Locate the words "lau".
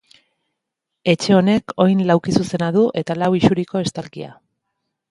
3.21-3.31